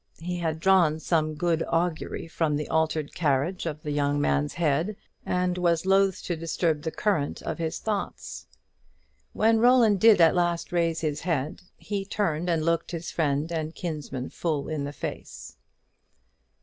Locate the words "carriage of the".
3.13-3.91